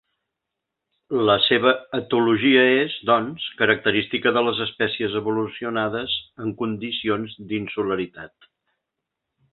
[1.29, 8.53] La seva etologia és, doncs, característica de les espècies evolucionades en condicions d'insularitat.